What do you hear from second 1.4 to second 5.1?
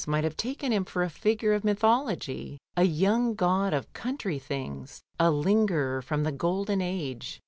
of mythology, a young god of country things,